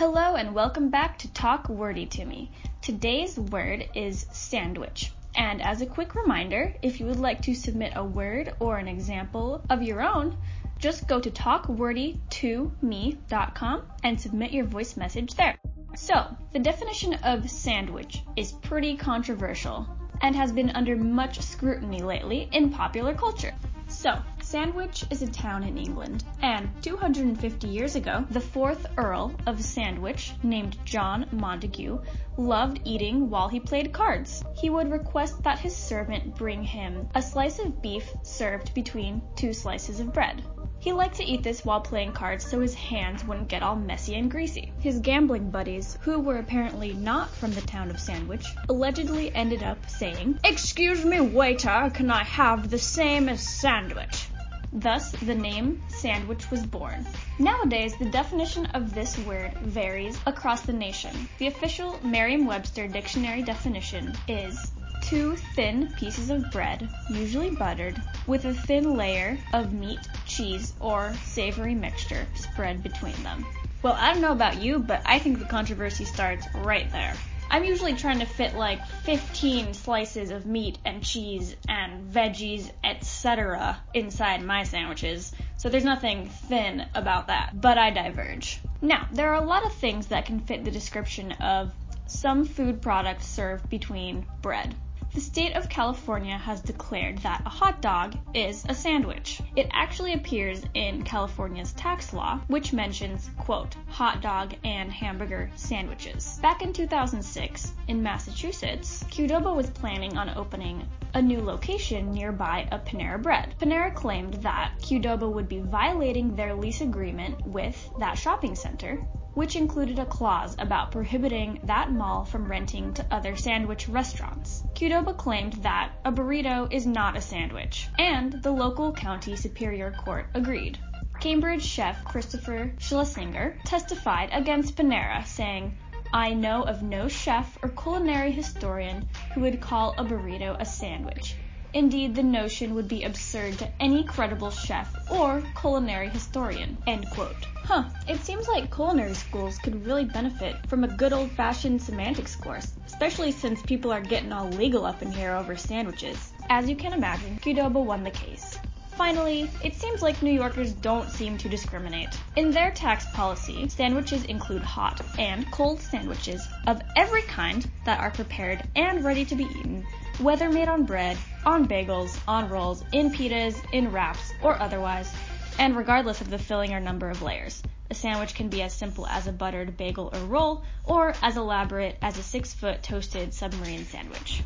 Hello 0.00 0.34
and 0.34 0.54
welcome 0.54 0.88
back 0.88 1.18
to 1.18 1.30
Talk 1.34 1.68
Wordy 1.68 2.06
to 2.06 2.24
Me. 2.24 2.50
Today's 2.80 3.38
word 3.38 3.86
is 3.94 4.24
sandwich. 4.32 5.12
And 5.34 5.60
as 5.60 5.82
a 5.82 5.86
quick 5.86 6.14
reminder, 6.14 6.74
if 6.80 6.98
you 6.98 7.04
would 7.04 7.20
like 7.20 7.42
to 7.42 7.54
submit 7.54 7.92
a 7.94 8.02
word 8.02 8.54
or 8.60 8.78
an 8.78 8.88
example 8.88 9.62
of 9.68 9.82
your 9.82 10.00
own, 10.00 10.38
just 10.78 11.06
go 11.06 11.20
to 11.20 11.30
talkwordy2me.com 11.30 13.82
and 14.02 14.18
submit 14.18 14.52
your 14.52 14.64
voice 14.64 14.96
message 14.96 15.34
there. 15.34 15.58
So, 15.94 16.34
the 16.54 16.60
definition 16.60 17.12
of 17.22 17.50
sandwich 17.50 18.22
is 18.36 18.52
pretty 18.52 18.96
controversial 18.96 19.86
and 20.22 20.34
has 20.34 20.50
been 20.50 20.70
under 20.70 20.96
much 20.96 21.42
scrutiny 21.42 22.00
lately 22.00 22.48
in 22.52 22.70
popular 22.70 23.12
culture. 23.12 23.52
So, 23.88 24.18
Sandwich 24.50 25.04
is 25.10 25.22
a 25.22 25.28
town 25.28 25.62
in 25.62 25.78
England, 25.78 26.24
and 26.42 26.68
250 26.82 27.68
years 27.68 27.94
ago, 27.94 28.26
the 28.30 28.40
fourth 28.40 28.84
Earl 28.96 29.32
of 29.46 29.62
Sandwich, 29.62 30.32
named 30.42 30.76
John 30.84 31.26
Montagu, 31.30 32.02
loved 32.36 32.80
eating 32.82 33.30
while 33.30 33.46
he 33.46 33.60
played 33.60 33.92
cards. 33.92 34.42
He 34.56 34.68
would 34.68 34.90
request 34.90 35.44
that 35.44 35.60
his 35.60 35.76
servant 35.76 36.34
bring 36.36 36.64
him 36.64 37.08
a 37.14 37.22
slice 37.22 37.60
of 37.60 37.80
beef 37.80 38.12
served 38.24 38.74
between 38.74 39.22
two 39.36 39.52
slices 39.52 40.00
of 40.00 40.12
bread. 40.12 40.42
He 40.80 40.92
liked 40.92 41.16
to 41.18 41.24
eat 41.24 41.44
this 41.44 41.64
while 41.64 41.80
playing 41.80 42.12
cards 42.12 42.44
so 42.44 42.58
his 42.58 42.74
hands 42.74 43.24
wouldn't 43.24 43.48
get 43.48 43.62
all 43.62 43.76
messy 43.76 44.16
and 44.16 44.28
greasy. 44.28 44.72
His 44.80 44.98
gambling 44.98 45.50
buddies, 45.50 45.96
who 46.00 46.18
were 46.18 46.38
apparently 46.38 46.92
not 46.92 47.30
from 47.30 47.52
the 47.52 47.60
town 47.60 47.88
of 47.88 48.00
Sandwich, 48.00 48.52
allegedly 48.68 49.32
ended 49.32 49.62
up 49.62 49.88
saying, 49.88 50.40
Excuse 50.42 51.04
me, 51.04 51.20
waiter, 51.20 51.88
can 51.94 52.10
I 52.10 52.24
have 52.24 52.68
the 52.68 52.78
same 52.78 53.28
as 53.28 53.46
sandwich? 53.46 54.26
Thus, 54.72 55.10
the 55.10 55.34
name 55.34 55.82
sandwich 55.88 56.50
was 56.50 56.64
born. 56.64 57.04
Nowadays, 57.38 57.96
the 57.96 58.04
definition 58.04 58.66
of 58.66 58.94
this 58.94 59.18
word 59.18 59.52
varies 59.62 60.18
across 60.26 60.60
the 60.62 60.72
nation. 60.72 61.28
The 61.38 61.48
official 61.48 61.98
Merriam 62.04 62.46
Webster 62.46 62.86
dictionary 62.86 63.42
definition 63.42 64.14
is 64.28 64.70
two 65.00 65.34
thin 65.56 65.88
pieces 65.96 66.30
of 66.30 66.50
bread, 66.52 66.88
usually 67.08 67.50
buttered, 67.50 68.00
with 68.26 68.44
a 68.44 68.54
thin 68.54 68.96
layer 68.96 69.38
of 69.52 69.72
meat, 69.72 70.00
cheese, 70.26 70.72
or 70.78 71.14
savory 71.24 71.74
mixture 71.74 72.26
spread 72.34 72.82
between 72.82 73.20
them. 73.24 73.44
Well, 73.82 73.94
I 73.94 74.12
don't 74.12 74.22
know 74.22 74.32
about 74.32 74.62
you, 74.62 74.78
but 74.78 75.02
I 75.04 75.18
think 75.18 75.38
the 75.38 75.46
controversy 75.46 76.04
starts 76.04 76.46
right 76.54 76.90
there. 76.92 77.14
I'm 77.52 77.64
usually 77.64 77.94
trying 77.94 78.20
to 78.20 78.26
fit 78.26 78.54
like 78.54 78.86
15 79.02 79.74
slices 79.74 80.30
of 80.30 80.46
meat 80.46 80.78
and 80.84 81.02
cheese 81.02 81.56
and 81.68 82.08
veggies, 82.12 82.70
etc. 82.84 83.80
inside 83.92 84.42
my 84.42 84.62
sandwiches, 84.62 85.32
so 85.56 85.68
there's 85.68 85.84
nothing 85.84 86.28
thin 86.28 86.86
about 86.94 87.26
that, 87.26 87.60
but 87.60 87.76
I 87.76 87.90
diverge. 87.90 88.60
Now, 88.80 89.08
there 89.12 89.34
are 89.34 89.42
a 89.42 89.46
lot 89.46 89.66
of 89.66 89.72
things 89.74 90.06
that 90.06 90.26
can 90.26 90.38
fit 90.38 90.64
the 90.64 90.70
description 90.70 91.32
of 91.32 91.72
some 92.06 92.44
food 92.44 92.80
product 92.80 93.24
served 93.24 93.68
between 93.68 94.26
bread. 94.42 94.74
The 95.12 95.20
state 95.20 95.56
of 95.56 95.68
California 95.68 96.38
has 96.38 96.60
declared 96.60 97.18
that 97.18 97.42
a 97.44 97.48
hot 97.48 97.82
dog 97.82 98.16
is 98.32 98.64
a 98.68 98.74
sandwich. 98.74 99.40
It 99.56 99.68
actually 99.72 100.12
appears 100.12 100.62
in 100.74 101.02
California's 101.02 101.72
tax 101.72 102.12
law, 102.12 102.38
which 102.46 102.72
mentions, 102.72 103.28
quote, 103.36 103.74
hot 103.88 104.20
dog 104.20 104.54
and 104.62 104.92
hamburger 104.92 105.50
sandwiches. 105.56 106.38
Back 106.40 106.62
in 106.62 106.72
2006, 106.72 107.72
in 107.88 108.00
Massachusetts, 108.00 109.02
Qdoba 109.10 109.52
was 109.54 109.68
planning 109.70 110.16
on 110.16 110.30
opening 110.30 110.88
a 111.14 111.20
new 111.20 111.40
location 111.40 112.12
nearby 112.12 112.68
a 112.70 112.78
Panera 112.78 113.20
Bread. 113.20 113.56
Panera 113.58 113.92
claimed 113.92 114.34
that 114.34 114.74
Qdoba 114.78 115.28
would 115.28 115.48
be 115.48 115.58
violating 115.58 116.36
their 116.36 116.54
lease 116.54 116.82
agreement 116.82 117.44
with 117.48 117.76
that 117.98 118.16
shopping 118.16 118.54
center 118.54 119.04
which 119.34 119.56
included 119.56 119.98
a 119.98 120.06
clause 120.06 120.56
about 120.58 120.90
prohibiting 120.90 121.60
that 121.64 121.92
mall 121.92 122.24
from 122.24 122.50
renting 122.50 122.92
to 122.94 123.06
other 123.10 123.36
sandwich 123.36 123.88
restaurants. 123.88 124.64
Qdoba 124.74 125.16
claimed 125.16 125.52
that 125.62 125.92
a 126.04 126.12
burrito 126.12 126.66
is 126.72 126.86
not 126.86 127.16
a 127.16 127.20
sandwich, 127.20 127.88
and 127.98 128.32
the 128.42 128.50
local 128.50 128.92
county 128.92 129.36
superior 129.36 129.92
court 129.92 130.26
agreed. 130.34 130.78
Cambridge 131.20 131.62
chef 131.62 132.02
Christopher 132.04 132.72
Schlesinger 132.78 133.58
testified 133.64 134.30
against 134.32 134.76
Panera, 134.76 135.26
saying, 135.26 135.76
I 136.12 136.34
know 136.34 136.62
of 136.62 136.82
no 136.82 137.06
chef 137.06 137.56
or 137.62 137.68
culinary 137.68 138.32
historian 138.32 139.08
who 139.34 139.42
would 139.42 139.60
call 139.60 139.94
a 139.96 140.04
burrito 140.04 140.56
a 140.58 140.64
sandwich. 140.64 141.36
Indeed, 141.72 142.16
the 142.16 142.22
notion 142.22 142.74
would 142.74 142.88
be 142.88 143.04
absurd 143.04 143.58
to 143.58 143.68
any 143.78 144.02
credible 144.02 144.50
chef 144.50 144.92
or 145.10 145.42
culinary 145.60 146.08
historian. 146.08 146.76
End 146.86 147.08
quote. 147.10 147.46
Huh, 147.62 147.84
it 148.08 148.20
seems 148.20 148.48
like 148.48 148.74
culinary 148.74 149.14
schools 149.14 149.58
could 149.58 149.86
really 149.86 150.04
benefit 150.04 150.56
from 150.66 150.82
a 150.82 150.88
good 150.88 151.12
old 151.12 151.30
fashioned 151.30 151.80
semantics 151.80 152.34
course, 152.34 152.72
especially 152.86 153.30
since 153.30 153.62
people 153.62 153.92
are 153.92 154.00
getting 154.00 154.32
all 154.32 154.48
legal 154.48 154.84
up 154.84 155.02
in 155.02 155.12
here 155.12 155.34
over 155.36 155.56
sandwiches. 155.56 156.32
As 156.48 156.68
you 156.68 156.74
can 156.74 156.92
imagine, 156.92 157.38
Qdoba 157.40 157.84
won 157.84 158.02
the 158.02 158.10
case. 158.10 158.58
Finally, 158.96 159.48
it 159.64 159.74
seems 159.74 160.02
like 160.02 160.20
New 160.20 160.32
Yorkers 160.32 160.72
don't 160.72 161.08
seem 161.08 161.38
to 161.38 161.48
discriminate. 161.48 162.18
In 162.36 162.50
their 162.50 162.70
tax 162.70 163.06
policy, 163.14 163.68
sandwiches 163.68 164.24
include 164.24 164.62
hot 164.62 165.00
and 165.18 165.50
cold 165.52 165.80
sandwiches 165.80 166.46
of 166.66 166.82
every 166.96 167.22
kind 167.22 167.70
that 167.84 168.00
are 168.00 168.10
prepared 168.10 168.62
and 168.74 169.04
ready 169.04 169.24
to 169.24 169.36
be 169.36 169.44
eaten, 169.44 169.86
whether 170.18 170.50
made 170.50 170.68
on 170.68 170.84
bread, 170.84 171.16
on 171.44 171.66
bagels, 171.66 172.18
on 172.26 172.48
rolls, 172.48 172.84
in 172.92 173.10
pitas, 173.10 173.56
in 173.72 173.92
wraps, 173.92 174.32
or 174.42 174.60
otherwise 174.60 175.12
and 175.60 175.76
regardless 175.76 176.22
of 176.22 176.30
the 176.30 176.38
filling 176.38 176.72
or 176.72 176.80
number 176.80 177.10
of 177.10 177.20
layers. 177.20 177.62
A 177.90 177.94
sandwich 177.94 178.34
can 178.34 178.48
be 178.48 178.62
as 178.62 178.72
simple 178.72 179.06
as 179.06 179.26
a 179.26 179.32
buttered 179.32 179.76
bagel 179.76 180.10
or 180.10 180.20
roll, 180.20 180.62
or 180.84 181.14
as 181.22 181.36
elaborate 181.36 181.98
as 182.00 182.16
a 182.16 182.22
six 182.22 182.54
foot 182.54 182.82
toasted 182.82 183.34
submarine 183.34 183.84
sandwich. 183.84 184.42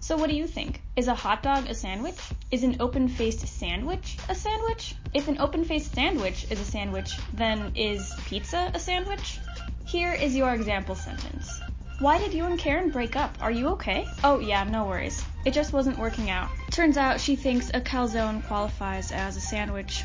So, 0.00 0.16
what 0.16 0.30
do 0.30 0.36
you 0.36 0.46
think? 0.46 0.80
Is 0.96 1.08
a 1.08 1.14
hot 1.14 1.42
dog 1.42 1.68
a 1.68 1.74
sandwich? 1.74 2.18
Is 2.50 2.64
an 2.64 2.76
open 2.80 3.08
faced 3.08 3.46
sandwich 3.46 4.16
a 4.30 4.34
sandwich? 4.34 4.94
If 5.12 5.28
an 5.28 5.38
open 5.38 5.64
faced 5.64 5.94
sandwich 5.94 6.46
is 6.50 6.60
a 6.60 6.64
sandwich, 6.64 7.12
then 7.34 7.72
is 7.74 8.14
pizza 8.26 8.70
a 8.72 8.78
sandwich? 8.78 9.38
Here 9.84 10.14
is 10.14 10.34
your 10.34 10.54
example 10.54 10.94
sentence. 10.94 11.60
Why 12.00 12.18
did 12.18 12.34
you 12.34 12.44
and 12.44 12.58
Karen 12.58 12.90
break 12.90 13.14
up? 13.14 13.38
Are 13.40 13.52
you 13.52 13.68
okay? 13.68 14.08
Oh, 14.24 14.40
yeah, 14.40 14.64
no 14.64 14.84
worries. 14.84 15.24
It 15.44 15.54
just 15.54 15.72
wasn't 15.72 15.98
working 15.98 16.28
out. 16.28 16.50
Turns 16.70 16.96
out 16.96 17.20
she 17.20 17.36
thinks 17.36 17.70
a 17.72 17.80
calzone 17.80 18.44
qualifies 18.46 19.12
as 19.12 19.36
a 19.36 19.40
sandwich. 19.40 20.02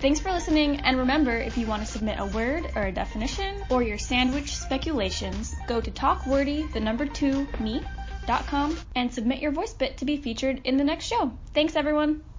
Thanks 0.00 0.20
for 0.20 0.30
listening, 0.30 0.80
and 0.80 0.98
remember 0.98 1.36
if 1.36 1.58
you 1.58 1.66
want 1.66 1.84
to 1.84 1.90
submit 1.90 2.20
a 2.20 2.26
word 2.26 2.70
or 2.76 2.82
a 2.82 2.92
definition 2.92 3.62
or 3.70 3.82
your 3.82 3.98
sandwich 3.98 4.54
speculations, 4.54 5.54
go 5.66 5.80
to 5.80 5.90
talkwordy, 5.90 6.72
the 6.72 6.80
number 6.80 7.06
two, 7.06 7.48
me.com 7.58 8.78
and 8.94 9.12
submit 9.12 9.40
your 9.40 9.52
voice 9.52 9.72
bit 9.72 9.96
to 9.98 10.04
be 10.04 10.18
featured 10.18 10.60
in 10.64 10.76
the 10.76 10.84
next 10.84 11.06
show. 11.06 11.32
Thanks, 11.54 11.74
everyone. 11.76 12.20